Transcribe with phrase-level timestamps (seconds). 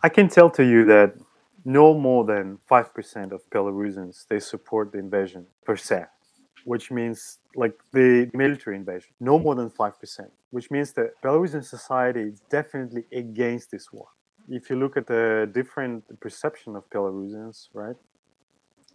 [0.00, 1.14] I can tell to you that
[1.64, 6.04] no more than 5% of Belarusians they support the invasion per se,
[6.64, 12.20] which means like the military invasion, no more than 5%, which means that Belarusian society
[12.20, 14.06] is definitely against this war.
[14.48, 17.96] If you look at the different perception of Belarusians, right?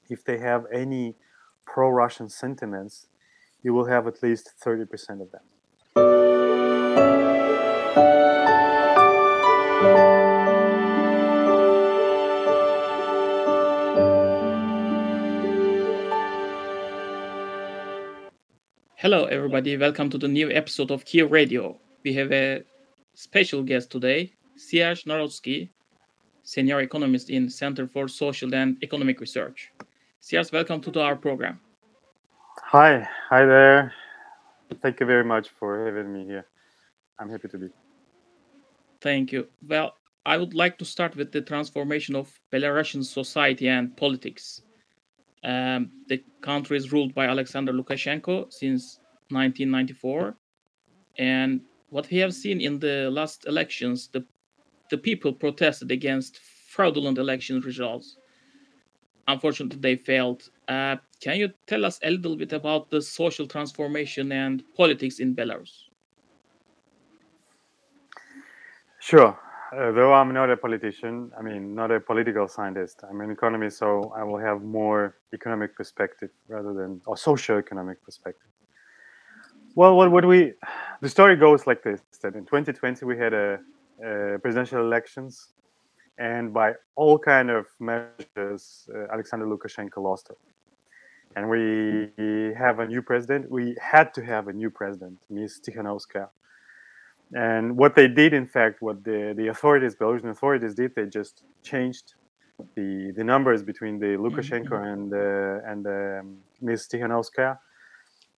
[0.09, 1.15] If they have any
[1.65, 3.07] pro-Russian sentiments,
[3.61, 5.41] you will have at least 30% of them.
[19.03, 19.75] Hello, everybody.
[19.75, 21.77] Welcome to the new episode of Kiev Radio.
[22.05, 22.63] We have a
[23.16, 25.71] special guest today, Serge Narodsky,
[26.43, 29.73] senior economist in Center for Social and Economic Research.
[30.21, 31.59] Serge, welcome to our program.
[32.71, 33.91] Hi, hi there.
[34.81, 36.45] Thank you very much for having me here.
[37.20, 37.67] I'm happy to be.
[39.01, 39.49] Thank you.
[39.67, 44.62] Well, I would like to start with the transformation of Belarusian society and politics.
[45.44, 48.99] Um, the country is ruled by Alexander Lukashenko since
[49.30, 50.36] 1994,
[51.18, 54.26] and what we have seen in the last elections, the
[54.90, 58.18] the people protested against fraudulent election results.
[59.27, 60.49] Unfortunately, they failed.
[60.68, 65.36] Uh, can you tell us a little bit about the social transformation and politics in
[65.36, 65.86] Belarus?
[69.00, 69.38] Sure.
[69.74, 73.80] Uh, though I'm not a politician, I mean, not a political scientist, I'm an economist,
[73.80, 78.50] so I will have more economic perspective rather than or socio-economic perspective.
[79.74, 80.53] Well, what, what we,
[81.02, 83.59] the story goes like this: that in 2020 we had a,
[84.06, 85.53] a presidential elections,
[86.19, 90.38] and by all kind of measures, uh, Alexander Lukashenko lost it.
[91.35, 92.12] And we
[92.56, 93.50] have a new president.
[93.50, 95.62] We had to have a new president, Ms.
[95.66, 96.30] Tikhanovskaya
[97.34, 101.44] and what they did, in fact, what the, the authorities, Belarusian authorities did, they just
[101.63, 102.13] changed
[102.75, 104.94] the the numbers between the Lukashenko mm-hmm.
[104.94, 106.88] and uh, and um, Ms.
[106.91, 107.57] Tikhanovskaya.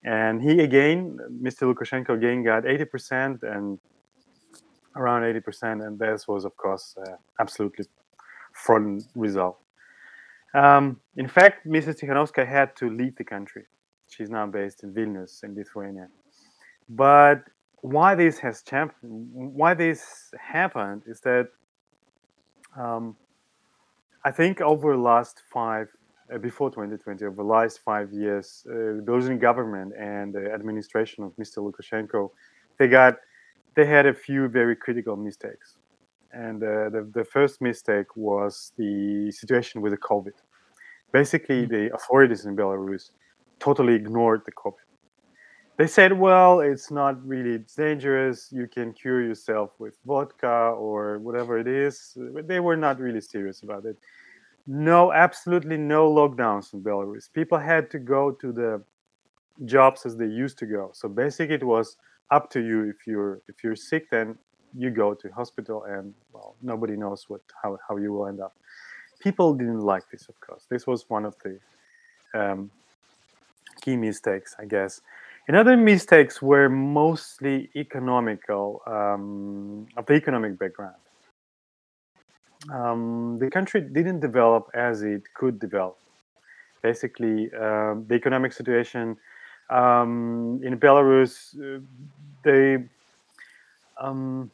[0.04, 1.74] And he again, Mr.
[1.74, 3.80] Lukashenko again got 80% and
[4.96, 7.86] around 80%, and this was, of course, uh, absolutely
[8.54, 9.58] fraudulent result.
[10.54, 12.00] Um, in fact, Mrs.
[12.00, 13.66] Tikhanovskaya had to leave the country.
[14.08, 16.08] She's now based in Vilnius in Lithuania.
[16.88, 17.44] But
[17.86, 21.50] why this has champ- why this happened is that
[22.76, 23.16] um,
[24.24, 25.88] I think over the last five
[26.34, 28.74] uh, before 2020 over the last five years uh,
[29.06, 31.58] Belarusian government and the administration of Mr.
[31.66, 32.32] Lukashenko
[32.80, 33.18] they got
[33.76, 35.78] they had a few very critical mistakes
[36.32, 40.38] and uh, the, the first mistake was the situation with the COVID
[41.12, 41.76] basically mm-hmm.
[41.76, 43.12] the authorities in Belarus
[43.60, 44.85] totally ignored the COVID
[45.78, 48.50] they said, well, it's not really dangerous.
[48.52, 50.48] You can cure yourself with vodka
[50.78, 52.18] or whatever it is.
[52.18, 53.98] They were not really serious about it.
[54.68, 57.32] No, absolutely no lockdowns in Belarus.
[57.32, 58.82] People had to go to the
[59.66, 60.92] jobs as they used to go.
[60.94, 61.98] So basically, it was
[62.32, 62.90] up to you.
[62.90, 64.38] If you're if you're sick, then
[64.78, 68.56] you go to hospital, and well, nobody knows what how, how you will end up.
[69.20, 70.66] People didn't like this, of course.
[70.70, 71.60] This was one of the
[72.34, 72.72] um,
[73.82, 75.02] key mistakes, I guess.
[75.48, 80.96] And other mistakes were mostly economical, um, of the economic background.
[82.74, 86.00] Um, the country didn't develop as it could develop.
[86.82, 89.18] Basically, uh, the economic situation
[89.70, 91.82] um, in Belarus, uh,
[92.44, 92.88] the
[93.98, 94.52] um,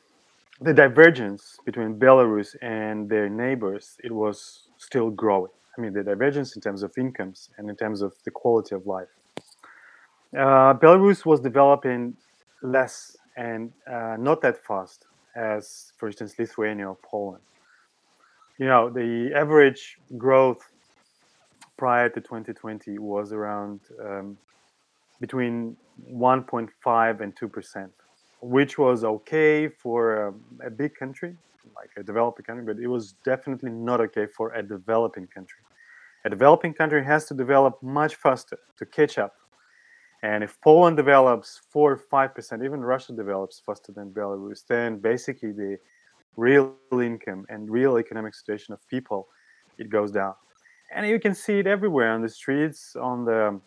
[0.59, 5.51] the divergence between Belarus and their neighbors, it was still growing.
[5.75, 8.85] I mean, the divergence in terms of incomes and in terms of the quality of
[8.85, 9.07] life
[10.37, 12.15] uh, Belarus was developing
[12.61, 15.05] less and uh, not that fast
[15.35, 17.43] as, for instance, Lithuania or Poland.
[18.57, 20.61] You know, the average growth
[21.77, 24.37] prior to 2020 was around um,
[25.19, 25.75] between
[26.11, 27.91] 1.5 and 2 percent,
[28.41, 30.33] which was okay for a,
[30.67, 31.35] a big country
[31.75, 35.59] like a developing country, but it was definitely not okay for a developing country.
[36.25, 39.33] A developing country has to develop much faster to catch up
[40.23, 44.99] and if Poland develops four or five percent, even Russia develops faster than Belarus, then
[44.99, 45.77] basically the
[46.37, 49.27] real income and real economic situation of people
[49.77, 50.35] it goes down.
[50.93, 53.59] And you can see it everywhere on the streets, on the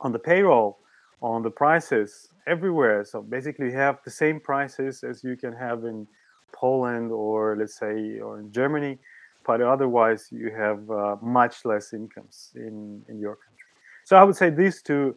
[0.00, 0.78] on the payroll,
[1.22, 3.04] on the prices, everywhere.
[3.04, 6.06] So basically, you have the same prices as you can have in
[6.52, 8.98] Poland or let's say or in Germany,
[9.46, 13.70] but otherwise you have uh, much less incomes in in your country.
[14.04, 15.16] So I would say these two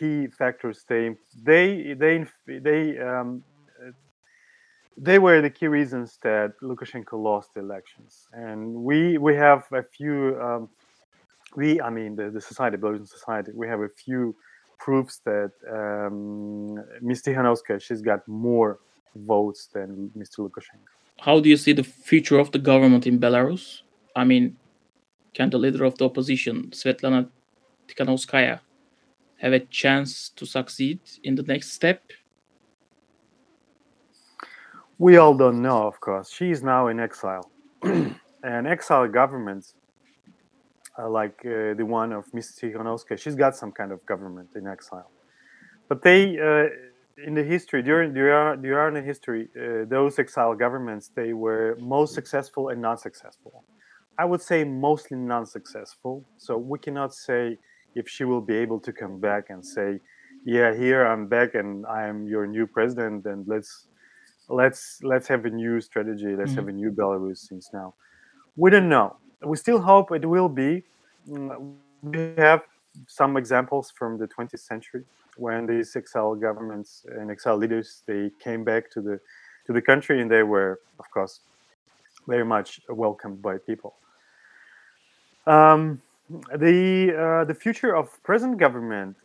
[0.00, 1.04] key factors they
[1.50, 2.14] they they
[2.68, 3.42] they um,
[4.96, 8.28] they were the key reasons that Lukashenko lost the elections.
[8.32, 10.68] And we we have a few um,
[11.56, 14.34] we I mean the, the society, Belarusian society, we have a few
[14.78, 17.22] proofs that um, Ms.
[17.22, 18.78] Tikhanovskaya she's got more
[19.14, 20.38] votes than Mr.
[20.44, 20.90] Lukashenko.
[21.20, 23.82] How do you see the future of the government in Belarus?
[24.16, 24.56] I mean,
[25.34, 27.28] can the leader of the opposition, Svetlana
[27.88, 28.60] Tikhanovskaya,
[29.40, 32.02] have a chance to succeed in the next step?
[34.98, 36.30] We all don't know, of course.
[36.30, 37.50] She is now in exile.
[37.82, 39.74] and exile governments,
[40.98, 42.58] uh, like uh, the one of Ms.
[42.60, 45.10] Tikhanovskaya, she's got some kind of government in exile.
[45.88, 46.66] But they, uh,
[47.26, 52.14] in the history, during, during, during the history, uh, those exile governments, they were most
[52.14, 53.64] successful and non successful.
[54.20, 56.26] I would say mostly non-successful.
[56.36, 57.56] So we cannot say
[57.94, 60.00] if she will be able to come back and say,
[60.44, 63.86] "Yeah, here I'm back and I am your new president, and let's
[64.48, 66.36] let's let's have a new strategy.
[66.36, 66.60] Let's mm-hmm.
[66.60, 67.94] have a new Belarus since now."
[68.56, 69.16] We don't know.
[69.42, 70.84] We still hope it will be.
[71.28, 72.62] Mm, we have
[73.06, 75.04] some examples from the 20th century
[75.36, 79.20] when these exile governments and exile leaders they came back to the
[79.66, 81.40] to the country and they were, of course,
[82.26, 83.94] very much welcomed by people.
[85.46, 86.02] Um,
[86.56, 89.16] the uh, the future of present government.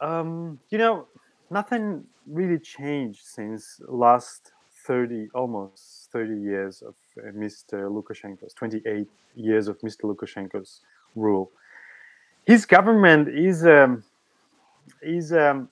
[0.00, 1.08] Um, you know,
[1.50, 4.52] nothing really changed since last
[4.86, 7.90] thirty, almost thirty years of uh, Mr.
[7.90, 10.02] Lukashenko's twenty-eight years of Mr.
[10.04, 10.80] Lukashenko's
[11.16, 11.50] rule.
[12.46, 14.04] His government is um,
[15.02, 15.68] is um,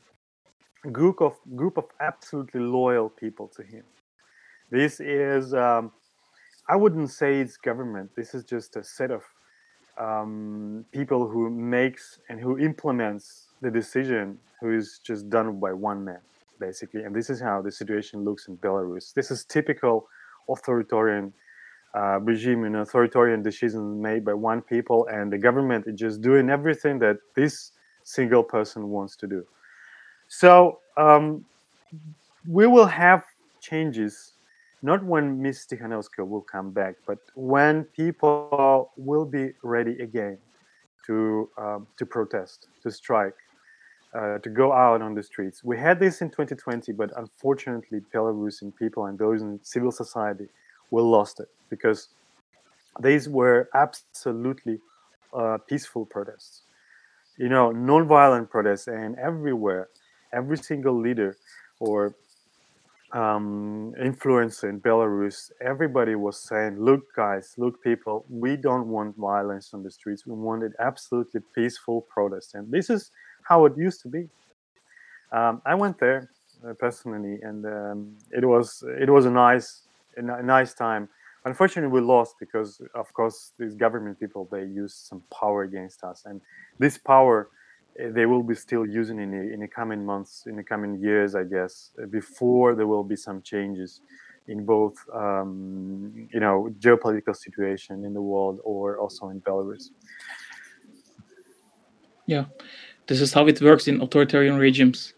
[0.85, 3.85] a group of group of absolutely loyal people to him.
[4.71, 5.93] This is um,
[6.69, 8.11] I wouldn't say it's government.
[8.17, 9.23] This is just a set of
[9.99, 16.05] um, people who makes and who implements the decision, who is just done by one
[16.05, 16.21] man,
[16.61, 17.03] basically.
[17.03, 19.13] And this is how the situation looks in Belarus.
[19.13, 20.09] This is typical
[20.49, 21.33] authoritarian
[21.95, 26.51] uh, regime and authoritarian decisions made by one people, and the government is just doing
[26.51, 27.73] everything that this
[28.05, 29.45] single person wants to do.
[30.29, 31.45] So um,
[32.47, 33.25] we will have
[33.61, 34.35] changes
[34.83, 40.39] not when Miss Tikhanovskaya will come back, but when people will be ready again
[41.07, 43.35] to um, to protest, to strike,
[44.15, 45.65] uh, to go out on the streets.
[45.65, 50.49] We had this in 2020, but unfortunately, Belarusian people and in civil society
[50.91, 52.09] will lost it because
[53.01, 54.81] these were absolutely
[55.35, 56.63] uh, peaceful protests.
[57.37, 59.89] You know, non-violent protests, and everywhere,
[60.33, 61.37] every single leader
[61.79, 62.15] or
[63.13, 69.73] um, influencer in Belarus, everybody was saying, "Look, guys, look, people, we don't want violence
[69.73, 70.27] on the streets.
[70.27, 73.11] We wanted absolutely peaceful protest." And this is
[73.43, 74.29] how it used to be.
[75.33, 76.31] Um, I went there
[76.67, 79.83] uh, personally, and um, it was it was a nice
[80.17, 81.09] a nice time.
[81.45, 86.25] Unfortunately, we lost because, of course, these government people they used some power against us,
[86.27, 86.41] and
[86.79, 87.49] this power
[87.99, 91.35] they will be still using in the, in the coming months, in the coming years,
[91.35, 94.01] I guess, before there will be some changes
[94.47, 99.91] in both, um, you know, geopolitical situation in the world or also in Belarus.
[102.27, 102.45] Yeah,
[103.07, 105.15] this is how it works in authoritarian regimes.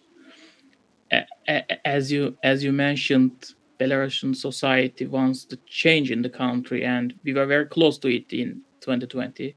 [1.84, 7.34] As you as you mentioned, Belarusian society wants to change in the country, and we
[7.34, 9.56] were very close to it in 2020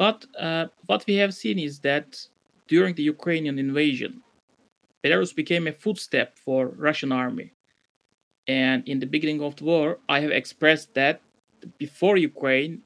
[0.00, 2.26] but uh, what we have seen is that
[2.68, 4.22] during the Ukrainian invasion,
[5.04, 7.52] Belarus became a footstep for Russian army.
[8.48, 11.20] And in the beginning of the war, I have expressed that
[11.76, 12.80] before Ukraine,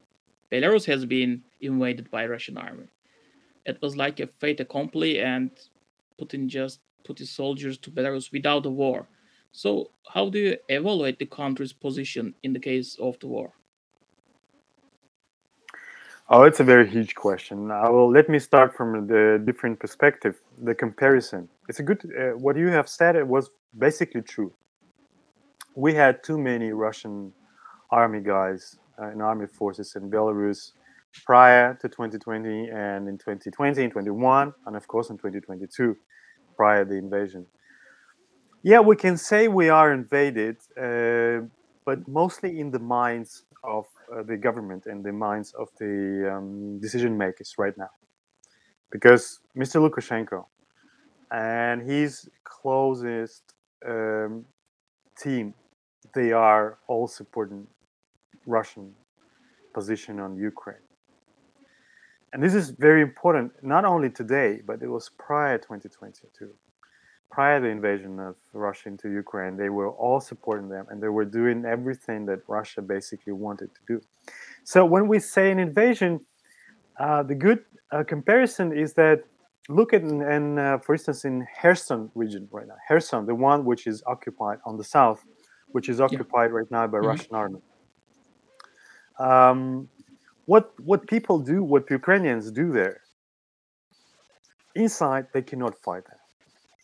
[0.50, 2.88] Belarus has been invaded by Russian army.
[3.64, 5.50] It was like a fait accompli, and
[6.21, 9.06] Putin just put his soldiers to Belarus without a war.
[9.52, 13.52] So, how do you evaluate the country's position in the case of the war?
[16.31, 17.71] Oh, it's a very huge question.
[17.71, 20.40] I will let me start from the different perspective.
[20.62, 21.50] The comparison.
[21.69, 22.00] It's a good.
[22.19, 24.50] Uh, what you have said it was basically true.
[25.75, 27.33] We had too many Russian
[27.90, 30.73] army guys uh, army forces in Belarus
[31.26, 35.97] prior to 2020 and in 2020 and 21 and of course in 2022
[36.57, 37.45] prior the invasion.
[38.62, 41.47] Yeah, we can say we are invaded, uh,
[41.85, 43.85] but mostly in the minds of
[44.23, 47.90] the government and the minds of the um, decision makers right now.
[48.90, 49.76] Because Mr.
[49.83, 50.44] Lukashenko
[51.30, 53.42] and his closest
[53.87, 54.44] um,
[55.18, 55.54] team,
[56.14, 57.66] they are all supporting
[58.47, 58.94] Russian
[59.73, 60.76] position on Ukraine.
[62.33, 66.50] And this is very important, not only today, but it was prior 2022.
[67.35, 71.09] Prior to the invasion of Russia into Ukraine, they were all supporting them and they
[71.09, 74.00] were doing everything that Russia basically wanted to do.
[74.62, 76.12] So when we say an invasion,
[77.05, 77.61] uh, the good
[77.91, 79.19] uh, comparison is that
[79.69, 83.88] look at and uh, for instance in Kherson region right now, Kherson, the one which
[83.93, 85.21] is occupied on the south,
[85.75, 86.59] which is occupied yeah.
[86.59, 87.09] right now by mm-hmm.
[87.09, 87.62] Russian army.
[89.19, 89.88] Um,
[90.45, 93.00] what what people do, what Ukrainians do there,
[94.76, 96.24] inside they cannot fight that.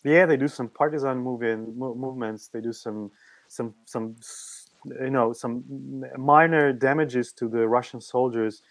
[0.05, 2.49] Yeah, they do some partisan moving movements.
[2.49, 3.11] They do some
[3.49, 4.17] some some
[4.85, 5.65] you know some
[6.17, 8.63] minor damages to the Russian soldiers,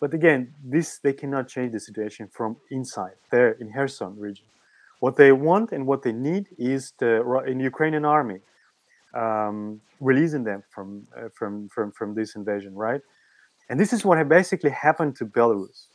[0.00, 4.46] but again, this they cannot change the situation from inside there in Kherson region.
[5.00, 8.40] What they want and what they need is the in Ukrainian army
[9.14, 13.00] um, releasing them from uh, from from from this invasion, right?
[13.68, 15.86] And this is what basically happened to Belarus.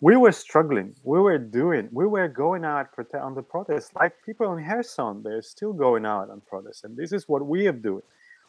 [0.00, 0.94] We were struggling.
[1.02, 1.88] We were doing.
[1.90, 5.22] We were going out on the protest, like people in Kherson.
[5.24, 8.02] They're still going out on protest, and this is what we are doing.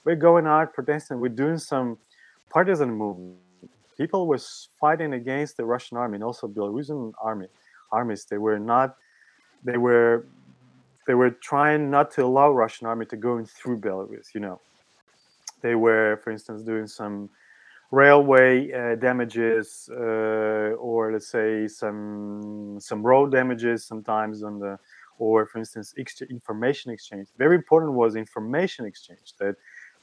[0.06, 1.20] We're going out protesting.
[1.20, 1.98] We're doing some
[2.50, 3.38] partisan movement.
[3.98, 4.40] People were
[4.80, 7.48] fighting against the Russian army and also Belarusian army
[7.92, 8.26] armies.
[8.26, 8.96] They were not.
[9.64, 10.26] They were.
[11.08, 14.36] They were trying not to allow Russian army to go in through Belarus.
[14.36, 14.62] You know,
[15.62, 17.30] they were, for instance, doing some
[17.92, 24.78] railway uh, damages uh, or let's say some some road damages sometimes on the
[25.18, 27.28] or for instance ex- information exchange.
[27.38, 29.56] Very important was information exchange that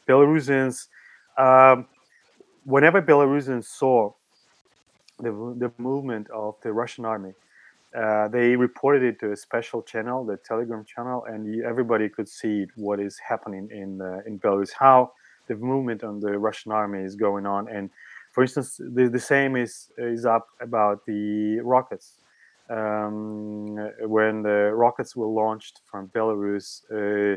[0.08, 0.88] belarusians
[1.38, 1.86] um,
[2.64, 4.12] whenever belarusians saw
[5.18, 7.32] the, the movement of the russian army
[7.96, 12.66] uh, they reported it to a special channel the telegram channel and everybody could see
[12.76, 15.10] what is happening in uh, in belarus how
[15.46, 17.68] the movement on the Russian army is going on.
[17.68, 17.90] And
[18.32, 22.18] for instance, the, the same is is up about the rockets.
[22.68, 27.36] Um, when the rockets were launched from Belarus, uh,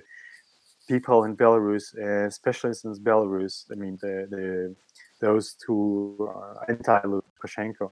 [0.88, 4.76] people in Belarus, uh, especially since Belarus, I mean the, the
[5.22, 7.92] those who are anti-Lukashenko,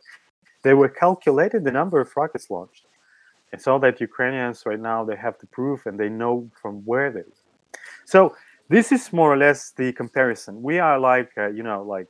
[0.63, 2.85] they were calculated the number of rockets launched.
[3.51, 7.11] And so that Ukrainians right now they have the proof and they know from where
[7.11, 7.23] they.
[8.05, 8.35] So
[8.69, 10.61] this is more or less the comparison.
[10.61, 12.07] We are like, uh, you know, like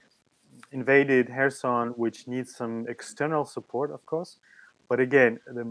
[0.72, 4.38] invaded Kherson, which needs some external support, of course.
[4.90, 5.64] But again, the,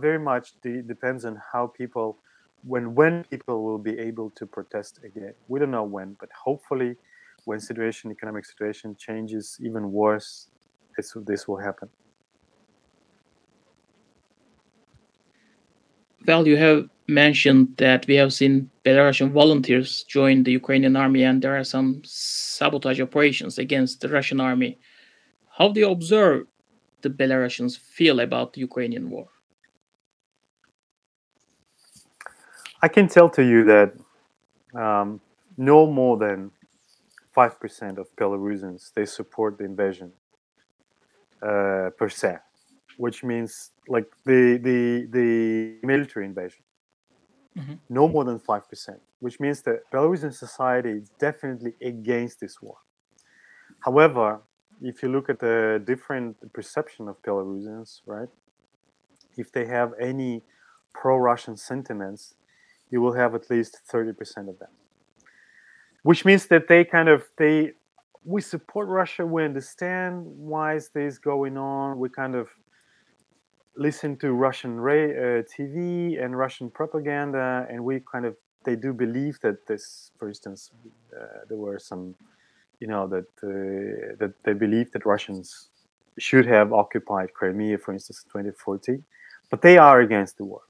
[0.00, 2.18] very much de- depends on how people,
[2.64, 5.34] when when people will be able to protest again.
[5.48, 6.96] We don't know when, but hopefully,
[7.44, 10.48] when situation, economic situation changes even worse,
[10.96, 11.88] this this will happen.
[16.26, 21.42] Well, you have mentioned that we have seen Belarusian volunteers join the Ukrainian army and
[21.42, 24.78] there are some sabotage operations against the Russian army.
[25.58, 26.46] How do you observe
[27.02, 29.28] the Belarusians feel about the Ukrainian war?
[32.80, 33.92] I can tell to you that
[34.74, 35.20] um,
[35.58, 36.50] no more than
[37.36, 40.12] 5% of Belarusians, they support the invasion
[41.42, 42.38] uh, per se
[42.96, 46.62] which means like the the the military invasion.
[47.56, 47.74] Mm-hmm.
[47.88, 52.76] No more than five percent, which means that Belarusian society is definitely against this war.
[53.80, 54.40] However,
[54.82, 58.28] if you look at the different perception of Belarusians, right?
[59.36, 60.42] If they have any
[60.92, 62.34] pro-Russian sentiments,
[62.90, 64.70] you will have at least thirty percent of them.
[66.02, 67.72] Which means that they kind of they
[68.24, 69.24] we support Russia.
[69.24, 71.98] We understand why is this going on.
[71.98, 72.48] We kind of
[73.76, 79.38] listen to Russian uh, TV and Russian propaganda, and we kind of they do believe
[79.40, 80.70] that this, for instance,
[81.14, 82.14] uh, there were some,
[82.80, 85.68] you know, that uh, that they believe that Russians
[86.18, 89.04] should have occupied Crimea, for instance, in 2014,
[89.50, 90.62] but they are against the war,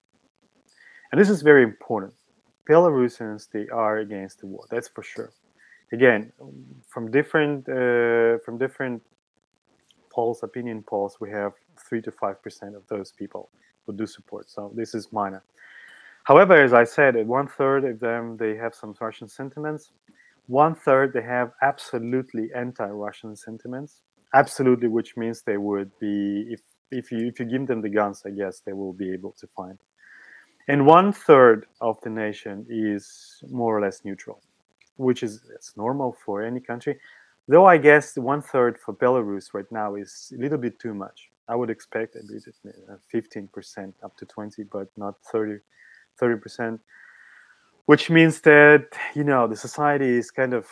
[1.13, 2.15] and this is very important.
[2.69, 5.33] Belarusians they are against the war, that's for sure.
[5.93, 6.33] Again,
[6.89, 9.03] from different uh, from different
[10.11, 13.51] polls, opinion polls, we have three to five percent of those people
[13.87, 14.51] who do support.
[14.51, 15.43] So this is minor.
[16.25, 19.91] However, as I said, one third of them they have some Russian sentiments.
[20.47, 24.03] One third they have absolutely anti-Russian sentiments.
[24.35, 28.23] Absolutely, which means they would be if if you if you give them the guns,
[28.27, 29.79] I guess they will be able to find.
[30.69, 34.41] And one third of the nation is more or less neutral,
[34.97, 36.99] which is it's normal for any country.
[37.47, 41.29] Though I guess one third for Belarus right now is a little bit too much.
[41.49, 42.49] I would expect at least
[43.13, 45.59] 15% up to 20, but not 30,
[46.21, 46.79] 30%,
[47.87, 50.67] which means that, you know, the society is kind of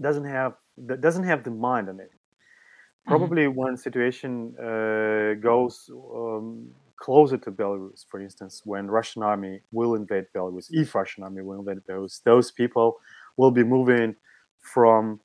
[0.00, 0.54] doesn't have
[1.00, 2.10] doesn't have the mind on it.
[2.10, 3.10] Mm-hmm.
[3.10, 3.60] Probably mm-hmm.
[3.60, 10.26] when situation uh, goes um, closer to Belarus, for instance, when Russian army will invade
[10.34, 12.98] Belarus, if Russian army will invade Belarus, those people
[13.36, 14.16] will be moving
[14.58, 15.20] from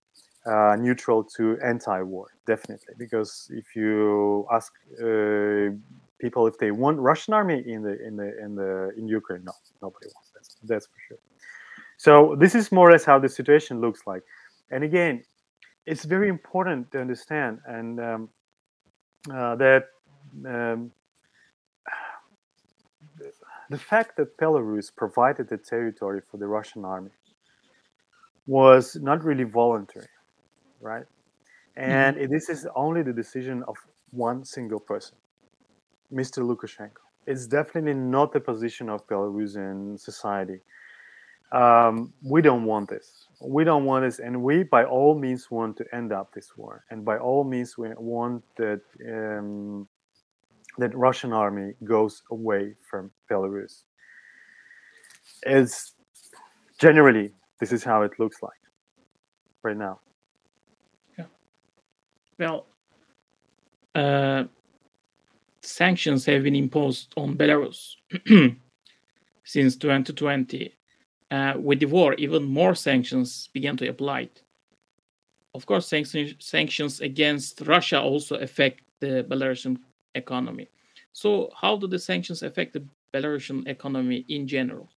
[0.46, 2.94] uh, neutral to anti-war, definitely.
[2.98, 5.76] Because if you ask uh,
[6.20, 9.54] people if they want Russian army in the in the in the in Ukraine, no,
[9.82, 10.68] nobody wants that.
[10.68, 11.18] That's for sure.
[11.98, 14.24] So this is more or less how the situation looks like.
[14.72, 15.24] And again,
[15.86, 18.30] it's very important to understand and um,
[19.32, 19.90] uh, that
[20.46, 20.92] um,
[23.70, 27.12] the fact that Belarus provided the territory for the Russian army
[28.48, 30.08] was not really voluntary,
[30.86, 31.06] right?
[31.76, 32.32] And mm-hmm.
[32.32, 33.76] this is only the decision of
[34.12, 35.18] one single person,
[36.14, 36.40] Mr.
[36.50, 37.04] Lukashenko.
[37.28, 40.60] It's definitely not the position of Belarusian society.
[41.52, 43.28] Um, we don't want this.
[43.42, 46.86] We don't want this, and we, by all means, want to end up this war.
[46.92, 49.88] And by all means, we want that um,
[50.78, 53.84] that Russian army goes away from Belarus.
[55.44, 55.94] It's
[56.80, 58.62] generally this is how it looks like
[59.64, 60.00] right now.
[62.38, 62.66] Well,
[63.94, 64.44] uh,
[65.62, 67.96] sanctions have been imposed on Belarus
[69.44, 70.74] since 2020.
[71.32, 74.30] Uh, with the war, even more sanctions began to apply.
[75.54, 79.78] Of course, sanctions against Russia also affect the Belarusian
[80.14, 80.68] economy.
[81.14, 84.90] So, how do the sanctions affect the Belarusian economy in general?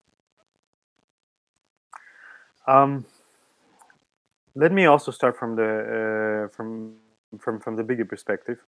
[2.67, 3.05] Um,
[4.55, 6.95] let me also start from the uh, from
[7.39, 8.59] from from the bigger perspective.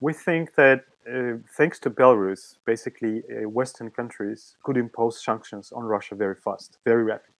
[0.00, 5.84] We think that uh, thanks to Belarus, basically uh, Western countries could impose sanctions on
[5.84, 7.32] Russia very fast, very rapid.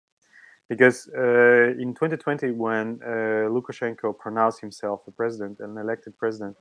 [0.68, 6.56] Because uh, in 2020, when uh, Lukashenko pronounced himself a president, an elected president,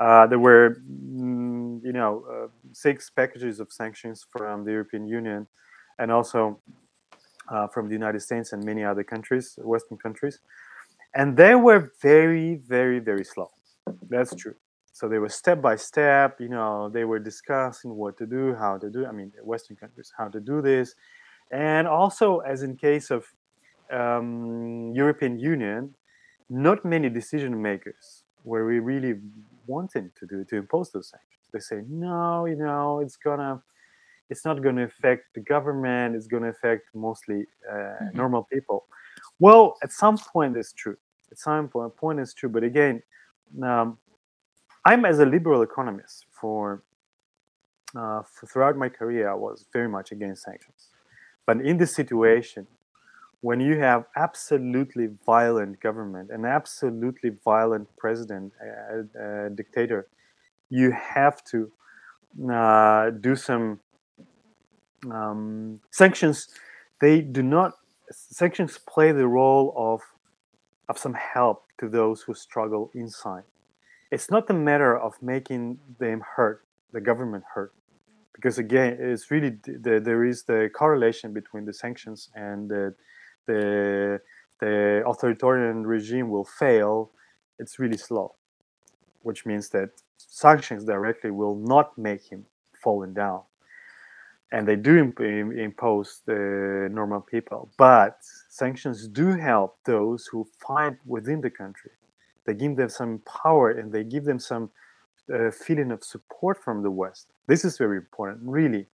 [0.00, 5.46] uh, there were, mm, you know, uh, six packages of sanctions from the European Union,
[5.98, 6.60] and also
[7.72, 10.40] from the United States and many other countries, Western countries,
[11.14, 13.50] and they were very, very, very slow.
[14.08, 14.54] That's true.
[14.92, 16.40] So they were step by step.
[16.40, 19.06] You know, they were discussing what to do, how to do.
[19.06, 20.94] I mean, Western countries, how to do this,
[21.50, 23.24] and also, as in case of
[23.90, 25.94] um, European Union,
[26.50, 29.14] not many decision makers were really
[29.66, 31.48] wanting to do to impose those sanctions.
[31.52, 33.62] They say, no, you know, it's gonna,
[34.30, 36.16] it's not going to affect the government.
[36.16, 38.16] It's going to affect mostly uh, mm-hmm.
[38.16, 38.86] normal people.
[39.40, 40.96] Well, at some point, it's true.
[41.30, 42.48] At some point, point it's true.
[42.48, 43.02] But again,
[43.62, 43.98] um,
[44.84, 46.82] I'm as a liberal economist for,
[47.94, 50.88] uh, for throughout my career, I was very much against sanctions.
[51.46, 52.66] But in this situation,
[53.40, 60.08] when you have absolutely violent government, an absolutely violent president, a, a dictator,
[60.70, 61.70] you have to
[62.52, 63.80] uh, do some
[65.10, 66.48] um, sanctions.
[67.00, 67.74] They do not
[68.10, 70.00] sanctions play the role of
[70.88, 73.44] of some help to those who struggle inside.
[74.10, 77.74] It's not a matter of making them hurt, the government hurt,
[78.32, 82.94] because again, it's really the, there is the correlation between the sanctions and the
[83.46, 84.20] the
[84.60, 87.12] the authoritarian regime will fail,
[87.58, 88.34] it's really slow,
[89.22, 92.46] which means that sanctions directly will not make him
[92.82, 93.42] falling down.
[94.50, 100.96] And they do imp- impose the normal people, but sanctions do help those who fight
[101.04, 101.90] within the country.
[102.46, 104.70] They give them some power and they give them some
[105.32, 107.26] uh, feeling of support from the West.
[107.46, 108.86] This is very important, really.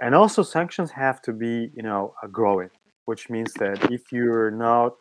[0.00, 2.70] And also, sanctions have to be, you know, growing
[3.10, 4.92] which means that if you're not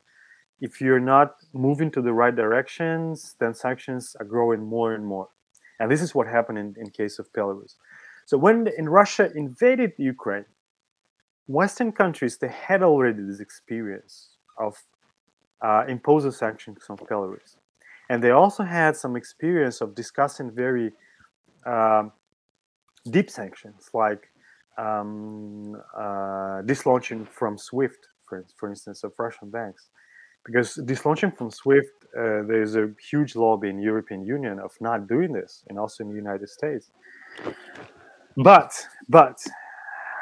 [0.62, 5.29] if you're not moving to the right directions, then sanctions are growing more and more.
[5.79, 7.75] And this is what happened in, in case of Belarus.
[8.29, 10.45] So when the, in Russia invaded Ukraine,
[11.47, 14.13] Western countries they had already this experience
[14.59, 14.73] of
[15.65, 17.55] uh, imposing sanctions on Belarus,
[18.07, 20.91] and they also had some experience of discussing very
[21.65, 22.11] um,
[23.09, 24.29] deep sanctions like
[24.77, 29.89] um, uh, dislaunching from SWIFT, for, for instance, of Russian banks.
[30.45, 35.33] Because dislaunching from SWIFT, uh, there's a huge lobby in European Union of not doing
[35.33, 36.91] this, and also in the United States.
[38.43, 39.38] But, but,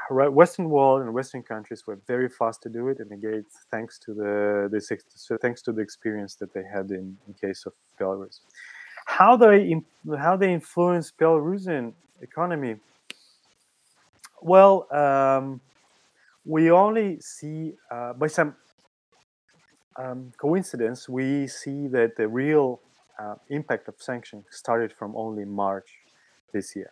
[0.10, 4.00] right, Western world and Western countries were very fast to do it, and again, thanks
[4.00, 7.74] to the this, so thanks to the experience that they had in, in case of
[8.00, 8.40] Belarus.
[9.06, 9.82] How they
[10.18, 12.78] how they influence Belarusian economy
[14.42, 15.62] well, um,
[16.46, 18.56] we only see uh, by some
[19.98, 22.80] um, coincidence we see that the real
[23.20, 25.90] uh, impact of sanctions started from only March
[26.54, 26.92] this year.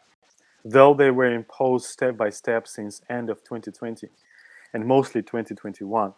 [0.65, 4.09] Though they were imposed step by step since end of 2020
[4.73, 6.13] and mostly 2021,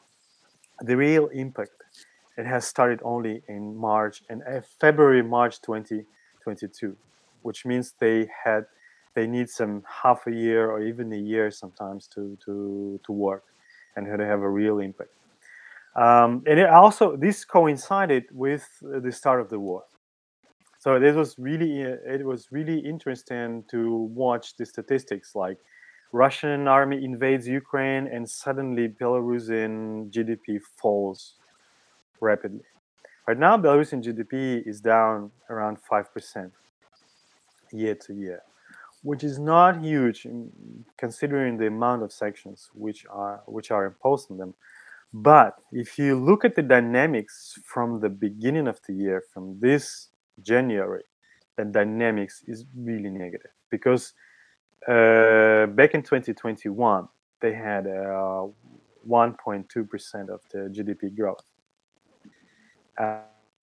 [0.82, 1.72] the real impact
[2.38, 6.96] it has started only in March and uh, February, March 2022,
[7.42, 8.66] which means they had
[9.16, 13.44] they need some half a year or even a year sometimes to to to work
[13.96, 15.10] and to have a real impact.
[15.96, 19.84] Um, and it also this coincided with the start of the war.
[20.80, 25.58] So this was really uh, it was really interesting to watch the statistics like
[26.12, 31.36] Russian army invades Ukraine and suddenly Belarusian GDP falls
[32.22, 32.64] rapidly.
[33.28, 36.52] Right now, Belarusian GDP is down around 5%
[37.74, 38.42] year to year,
[39.04, 40.50] which is not huge mm,
[40.98, 44.54] considering the amount of sanctions which are which are imposed on them.
[45.14, 50.10] But if you look at the dynamics from the beginning of the year, from this
[50.42, 51.04] January,
[51.58, 54.14] the dynamics is really negative because
[54.88, 57.08] uh, back in 2021
[57.42, 58.48] they had uh,
[59.08, 61.44] 1.2% of the GDP growth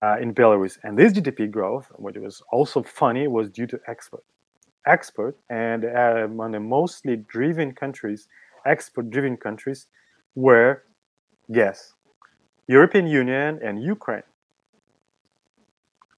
[0.05, 0.79] uh, in Belarus.
[0.83, 4.25] And this GDP growth, which was also funny, was due to export.
[4.87, 8.29] Export and uh, among the mostly driven countries,
[8.67, 9.87] export-driven countries,
[10.35, 10.83] were,
[11.49, 11.95] yes,
[12.67, 14.23] European Union and Ukraine.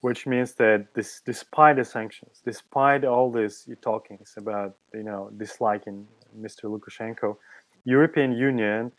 [0.07, 6.07] Which means that this, despite the sanctions, despite all these talkings about you know disliking
[6.45, 6.63] Mr.
[6.73, 7.39] Lukashenko,
[7.85, 8.93] European Union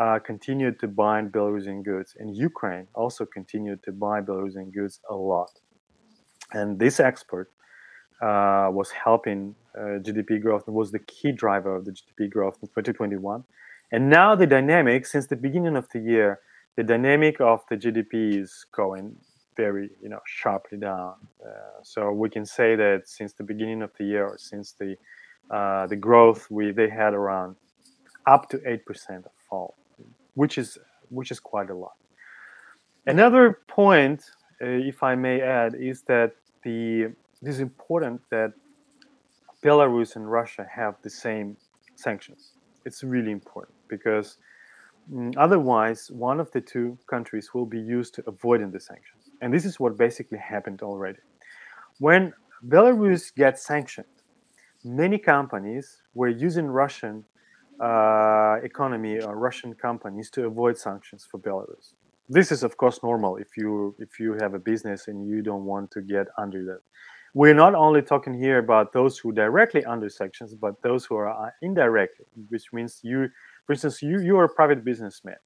[0.00, 5.14] uh, continued to buy Belarusian goods, and Ukraine also continued to buy Belarusian goods a
[5.14, 5.52] lot.
[6.52, 7.48] And this export
[8.22, 12.56] uh, was helping uh, GDP growth and was the key driver of the GDP growth
[12.62, 13.44] in 2021.
[13.92, 16.40] And now the dynamic, since the beginning of the year,
[16.78, 19.16] the dynamic of the GDP is going
[19.56, 21.14] very, you know, sharply down.
[21.44, 24.96] Uh, so we can say that since the beginning of the year, since the
[25.50, 27.56] uh, the growth we they had around
[28.26, 29.76] up to eight percent of fall
[30.36, 31.96] which is which is quite a lot.
[33.06, 34.30] Another point,
[34.62, 38.52] uh, if I may add, is that the it is important that
[39.62, 41.56] Belarus and Russia have the same
[41.96, 42.52] sanctions.
[42.84, 44.36] It's really important because
[45.12, 49.25] mm, otherwise one of the two countries will be used to avoiding the sanctions.
[49.40, 51.18] And this is what basically happened already.
[51.98, 52.32] When
[52.66, 54.06] Belarus gets sanctioned,
[54.84, 57.24] many companies were using Russian
[57.80, 61.92] uh, economy or Russian companies to avoid sanctions for Belarus.
[62.28, 65.64] This is, of course, normal if you if you have a business and you don't
[65.64, 66.80] want to get under that.
[67.34, 71.28] We're not only talking here about those who directly under sanctions, but those who are
[71.28, 73.28] uh, indirectly, which means you,
[73.66, 75.36] for instance, you you are a private businessman.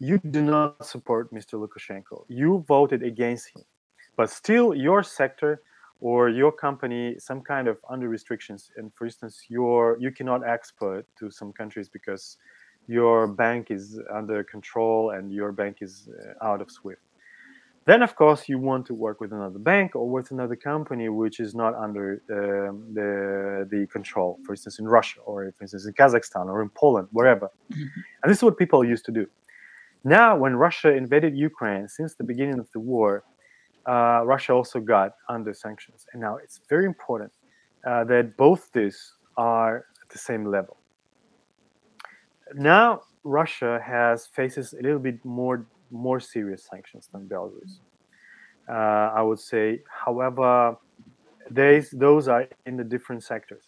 [0.00, 1.54] You do not support Mr.
[1.54, 2.24] Lukashenko.
[2.28, 3.62] You voted against him,
[4.16, 5.62] but still your sector
[6.00, 11.06] or your company some kind of under restrictions and for instance your you cannot export
[11.18, 12.36] to some countries because
[12.86, 17.00] your bank is under control and your bank is uh, out of swift
[17.86, 21.40] then of course you want to work with another bank or with another company which
[21.40, 25.92] is not under um, the the control for instance in russia or for instance in
[25.94, 28.00] kazakhstan or in poland wherever mm-hmm.
[28.22, 29.26] and this is what people used to do
[30.04, 33.24] now when russia invaded ukraine since the beginning of the war
[33.86, 36.06] uh, Russia also got under sanctions.
[36.12, 37.32] And now it's very important
[37.86, 40.76] uh, that both these are at the same level.
[42.54, 47.78] Now Russia has faces a little bit more more serious sanctions than Belarus.
[48.68, 50.76] Uh, I would say, however,
[51.50, 53.64] those are in the different sectors.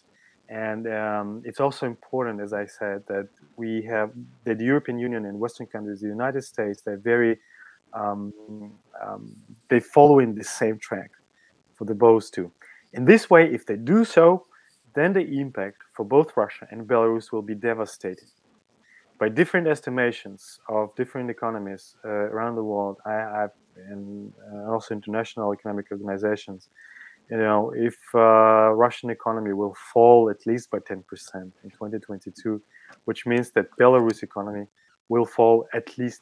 [0.49, 4.11] And um, it's also important, as I said, that we have
[4.45, 7.37] that the European Union and Western countries, the United States, they're very
[7.93, 8.33] um,
[9.01, 9.35] um,
[9.69, 11.11] they follow in the same track
[11.75, 12.51] for the both two.
[12.93, 14.45] In this way, if they do so,
[14.93, 18.29] then the impact for both Russia and Belarus will be devastating.
[19.19, 23.51] By different estimations of different economies uh, around the world, I, have
[23.89, 26.69] and uh, also international economic organizations,
[27.29, 31.01] you know, if uh, Russian economy will fall at least by 10%
[31.35, 32.61] in 2022,
[33.05, 34.65] which means that Belarus economy
[35.09, 36.21] will fall at least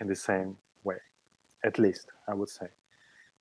[0.00, 0.96] in the same way.
[1.64, 2.66] at least I would say,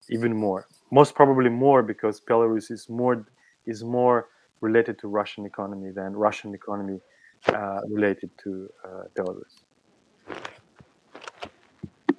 [0.10, 0.68] even more.
[0.92, 3.26] Most probably more because Belarus is more
[3.66, 4.28] is more
[4.62, 7.00] related to Russian economy than Russian economy
[7.48, 9.54] uh, related to uh, Belarus.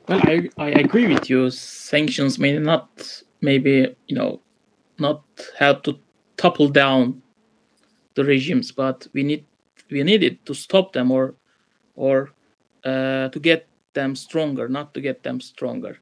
[0.09, 1.51] Well, I, I agree with you.
[1.51, 4.41] Sanctions may not maybe you know
[5.01, 5.25] not
[5.59, 5.99] help to
[6.37, 7.23] topple down
[8.15, 9.45] the regimes, but we need
[9.91, 11.35] we need it to stop them or
[11.95, 12.31] or
[12.85, 15.99] uh, to get them stronger, not to get them stronger.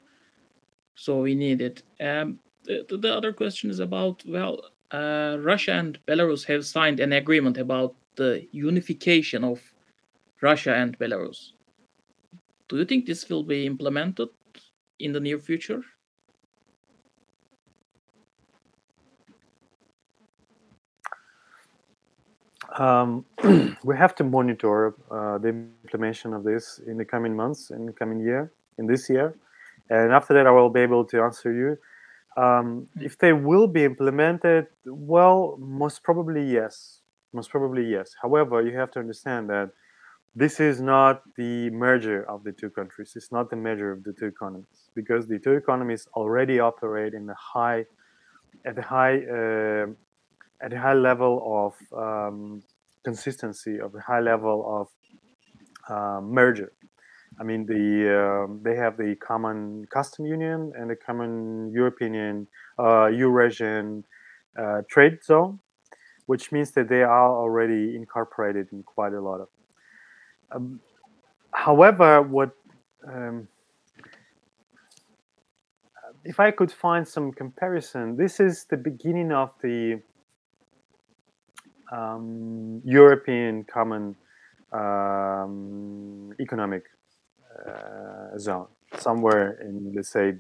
[0.95, 1.83] So we need it.
[2.01, 7.13] Um, the, the other question is about well, uh, Russia and Belarus have signed an
[7.13, 9.61] agreement about the unification of
[10.41, 11.53] Russia and Belarus.
[12.69, 14.29] Do you think this will be implemented
[14.99, 15.83] in the near future?
[22.79, 23.25] Um,
[23.85, 27.93] we have to monitor uh, the implementation of this in the coming months, in the
[27.93, 29.37] coming year, in this year,
[29.91, 31.77] and after that, I will be able to answer you.
[32.41, 37.01] Um, if they will be implemented, well, most probably yes.
[37.33, 38.15] Most probably yes.
[38.23, 39.71] However, you have to understand that
[40.37, 43.15] this is not the merger of the two countries.
[43.17, 47.27] It's not the merger of the two economies because the two economies already operate in
[47.27, 47.87] the high,
[48.65, 49.87] at the high, uh,
[50.61, 51.35] at a high level
[51.67, 52.63] of um,
[53.05, 54.87] consistency, of a high level of
[55.89, 56.73] uh, merger.
[57.41, 63.07] I mean, the um, they have the common custom union and the common European uh,
[63.07, 64.05] Eurasian
[64.59, 65.61] uh, trade zone,
[66.27, 69.49] which means that they are already incorporated in quite a lot of.
[70.51, 70.81] Um,
[71.53, 72.51] however, what
[73.07, 73.47] um,
[76.25, 80.01] if I could find some comparison, this is the beginning of the
[81.93, 84.17] um, European Common
[84.73, 86.85] um, Economic
[87.67, 88.67] uh, zone,
[88.99, 90.35] somewhere in let's say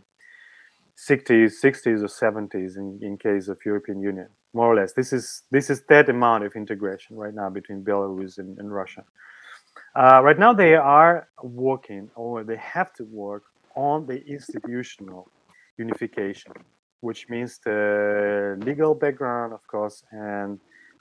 [0.97, 4.93] 60s, 60s or 70s in, in case of European Union, more or less.
[4.93, 9.05] This is this is that amount of integration right now between Belarus and, and Russia.
[9.95, 15.31] Uh, right now, they are working, or they have to work on the institutional
[15.77, 16.53] unification,
[17.01, 20.59] which means the legal background, of course, and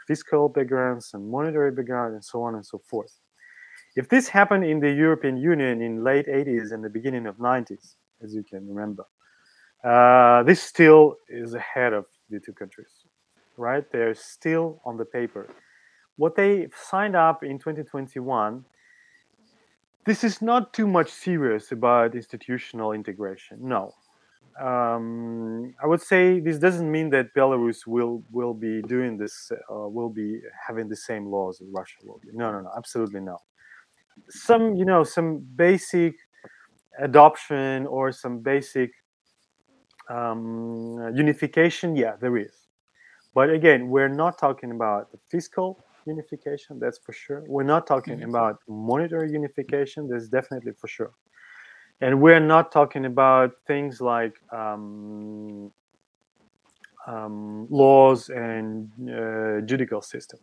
[0.08, 3.20] fiscal backgrounds and monetary background, and so on and so forth.
[3.96, 7.96] If this happened in the European Union in late 80s and the beginning of 90s,
[8.24, 9.06] as you can remember,
[9.84, 12.92] uh, this still is ahead of the two countries,
[13.58, 13.90] right?
[13.92, 15.48] They're still on the paper.
[16.16, 18.66] What they signed up in 2021,
[20.06, 23.60] this is not too much serious about institutional integration.
[23.62, 23.94] No.
[24.60, 29.88] Um, I would say this doesn't mean that Belarus will will be doing this, uh,
[29.88, 32.30] will be having the same laws as Russia will be.
[32.34, 33.38] No, no, no, absolutely no
[34.30, 36.16] some you know some basic
[37.00, 38.92] adoption or some basic
[40.10, 42.68] um, unification yeah there is
[43.34, 48.20] but again we're not talking about the fiscal unification that's for sure we're not talking
[48.20, 48.30] mm-hmm.
[48.30, 51.14] about monetary unification that's definitely for sure
[52.02, 55.72] and we're not talking about things like um,
[57.08, 60.40] um, laws and uh, judicial system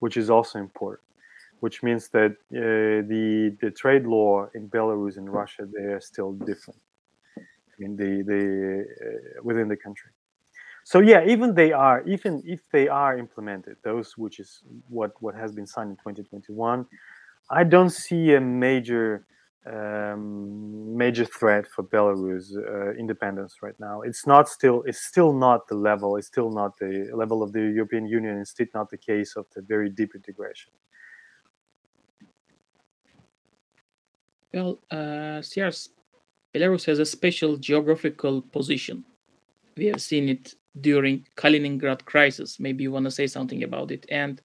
[0.00, 1.06] which is also important
[1.62, 6.32] which means that uh, the the trade law in Belarus and Russia they are still
[6.32, 6.80] different.
[7.38, 8.42] I mean, the the
[9.06, 10.10] uh, within the country.
[10.82, 15.36] So yeah, even they are even if they are implemented, those which is what what
[15.36, 16.84] has been signed in 2021,
[17.48, 19.24] I don't see a major
[19.66, 24.02] um, major threat for Belarus uh, independence right now.
[24.02, 26.16] It's not still it's still not the level.
[26.16, 28.38] It's still not the level of the European Union.
[28.38, 30.72] It's still not the case of the very deep integration.
[34.52, 35.88] Well, uh, Serge,
[36.54, 39.04] Belarus has a special geographical position.
[39.76, 42.60] We have seen it during Kaliningrad crisis.
[42.60, 44.04] Maybe you want to say something about it.
[44.10, 44.42] And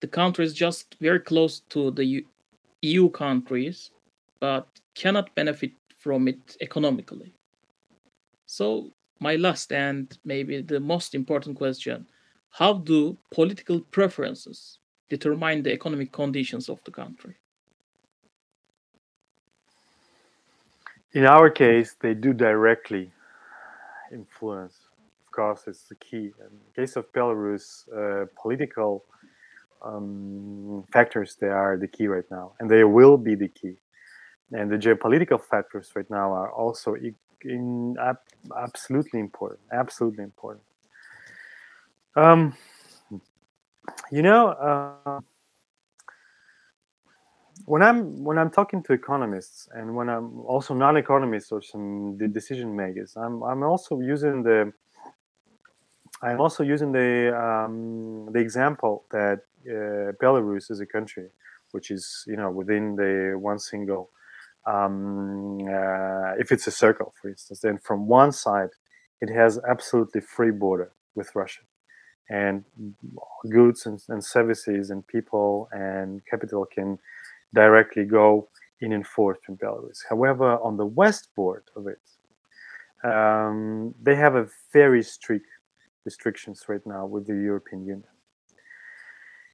[0.00, 2.24] the country is just very close to the
[2.82, 3.90] EU countries,
[4.40, 7.32] but cannot benefit from it economically.
[8.46, 12.06] So, my last and maybe the most important question
[12.50, 17.36] how do political preferences determine the economic conditions of the country?
[21.12, 23.10] In our case, they do directly
[24.12, 24.78] influence.
[25.26, 26.32] Of course, it's the key.
[26.40, 29.04] In the case of Belarus, uh, political
[29.82, 33.76] um, factors they are the key right now, and they will be the key.
[34.52, 37.96] And the geopolitical factors right now are also in, in
[38.56, 39.60] absolutely important.
[39.72, 40.64] Absolutely important.
[42.16, 42.54] Um,
[44.10, 44.48] you know.
[44.48, 45.20] Uh,
[47.66, 52.74] when I'm when I'm talking to economists and when I'm also non-economists or some decision
[52.74, 54.72] makers, I'm I'm also using the
[56.22, 61.28] I'm also using the um, the example that uh, Belarus is a country
[61.72, 64.10] which is you know within the one single
[64.66, 68.70] um, uh, if it's a circle for instance then from one side
[69.20, 71.62] it has absolutely free border with Russia
[72.30, 72.64] and
[73.50, 76.98] goods and, and services and people and capital can
[77.52, 78.48] directly go
[78.80, 79.98] in and forth from Belarus.
[80.08, 82.00] However, on the west board of it,
[83.04, 85.46] um, they have a very strict
[86.04, 88.04] restrictions right now with the European Union.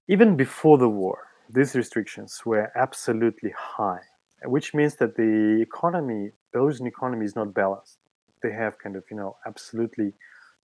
[0.09, 4.03] Even before the war, these restrictions were absolutely high,
[4.45, 7.99] which means that the economy, Belarusian economy, is not balanced.
[8.43, 10.13] They have kind of, you know, absolutely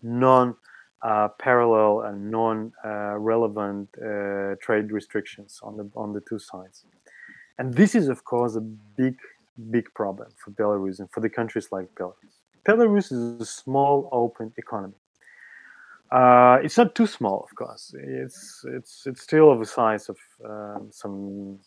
[0.03, 0.57] non
[1.03, 6.85] uh, parallel and non-relevant uh, trade restrictions on the on the two sides,
[7.59, 9.17] and this is of course a big
[9.71, 12.35] big problem for Belarus and for the countries like Belarus.
[12.65, 14.95] Belarus is a small open economy.
[16.13, 17.95] Uh, it's not too small, of course.
[17.99, 21.59] It's it's it's still of the size of um, some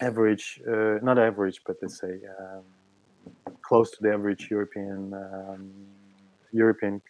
[0.00, 2.62] average, uh, not average, but let's say um,
[3.62, 5.70] close to the average European um,
[6.52, 7.00] European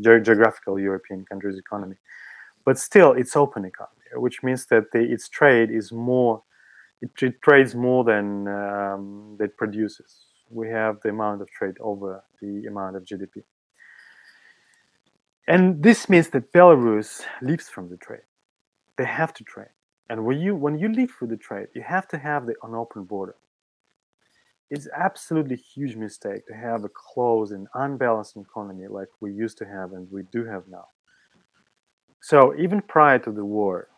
[0.00, 1.96] ge- geographical European country's economy.
[2.64, 6.42] But still, it's open economy, which means that the, its trade is more,
[7.02, 10.26] it, it trades more than um, it produces.
[10.50, 13.42] We have the amount of trade over the amount of GDP.
[15.46, 18.22] And this means that Belarus lives from the trade.
[18.96, 19.73] They have to trade.
[20.10, 22.74] And when you when you live for the trade, you have to have the an
[22.74, 23.36] open border
[24.70, 29.64] it's absolutely huge mistake to have a closed and unbalanced economy like we used to
[29.64, 30.86] have and we do have now.
[32.20, 33.88] So even prior to the war,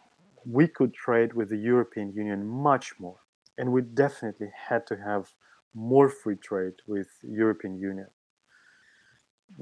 [0.45, 3.19] we could trade with the European Union much more,
[3.57, 5.33] and we definitely had to have
[5.75, 8.09] more free trade with European Union.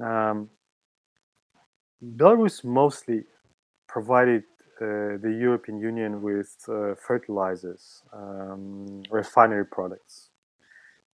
[0.03, 0.51] Um,
[2.03, 3.25] Belarus mostly
[3.87, 4.43] provided
[4.81, 10.31] the European Union with uh, fertilizers, um, refinery products,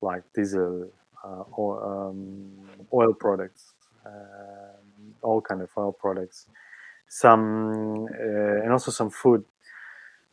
[0.02, 0.90] like diesel,
[1.24, 2.52] uh, or, um,
[2.92, 3.74] oil products,
[4.06, 6.46] um, all kind of oil products,
[7.08, 9.44] some uh, and also some food.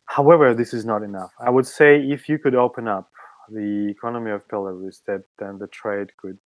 [0.06, 1.32] However, this is not enough.
[1.40, 3.10] I would say if you could open up
[3.50, 6.38] the economy of Belarus, that then the trade could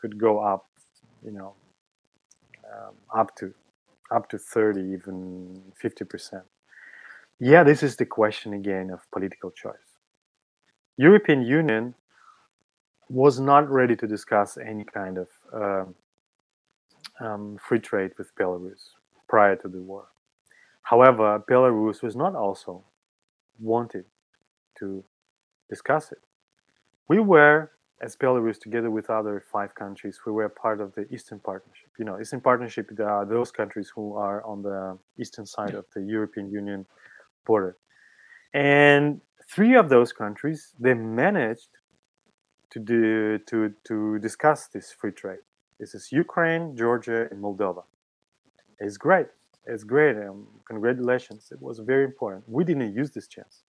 [0.00, 0.66] could go up,
[1.24, 1.54] you know,
[2.72, 3.54] um, up to
[4.10, 6.44] up to 30, even 50 percent.
[7.38, 9.98] Yeah, this is the question again of political choice.
[10.96, 11.94] European Union
[13.08, 15.94] was not ready to discuss any kind of um,
[17.20, 18.90] um, free trade with Belarus
[19.28, 20.06] prior to the war.
[20.82, 22.84] However, Belarus was not also
[23.58, 24.04] wanted
[24.78, 25.04] to
[25.68, 26.18] discuss it.
[27.08, 27.70] We were,
[28.00, 31.90] as Belarus, together with other five countries, we were part of the Eastern Partnership.
[31.98, 36.02] You know, Eastern Partnership are those countries who are on the eastern side of the
[36.02, 36.86] European Union
[37.44, 37.76] border.
[38.54, 41.68] And three of those countries, they managed
[42.70, 45.40] to do to to discuss this free trade.
[45.78, 47.84] This is Ukraine, Georgia, and Moldova.
[48.78, 49.26] It's great.
[49.66, 50.16] It's great.
[50.16, 51.48] Um, congratulations.
[51.52, 52.44] It was very important.
[52.48, 53.62] We didn't use this chance.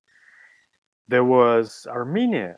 [1.08, 2.58] There was Armenia,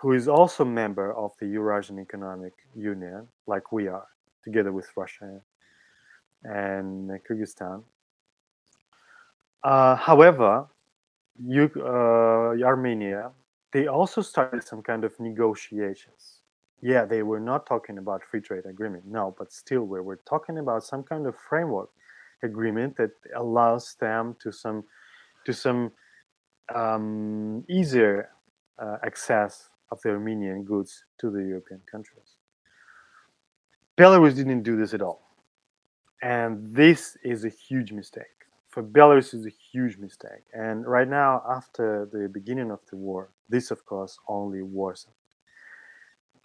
[0.00, 4.06] who is also a member of the Eurasian Economic Union, like we are,
[4.44, 5.40] together with Russia
[6.44, 7.82] and Kyrgyzstan.
[9.64, 10.66] Uh, however,
[11.42, 13.32] you, uh, Armenia
[13.72, 16.40] they also started some kind of negotiations.
[16.80, 20.58] Yeah, they were not talking about free trade agreement, no, but still we were talking
[20.58, 21.90] about some kind of framework
[22.42, 24.84] agreement that allows them to some
[25.44, 25.92] to some
[26.74, 28.30] um, easier
[28.78, 32.36] uh, access of the Armenian goods to the European countries.
[33.96, 35.22] Belarus didn't do this at all,
[36.22, 38.36] and this is a huge mistake
[38.76, 40.44] for Belarus is a huge mistake.
[40.52, 45.14] And right now, after the beginning of the war, this of course only worsened.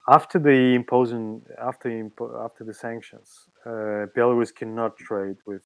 [0.08, 5.60] After the imposing, after impo- after the sanctions, uh, Belarus cannot trade with